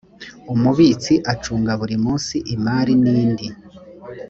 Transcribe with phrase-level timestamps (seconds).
[0.53, 3.47] umubitsi acunga buri munsi imari n indi